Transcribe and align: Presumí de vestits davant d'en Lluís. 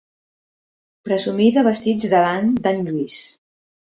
Presumí 1.09 1.49
de 1.57 1.65
vestits 1.69 2.09
davant 2.15 2.51
d'en 2.65 2.81
Lluís. 2.89 3.19